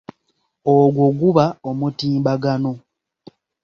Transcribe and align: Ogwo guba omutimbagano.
Ogwo 0.75 1.05
guba 1.19 1.45
omutimbagano. 1.69 2.73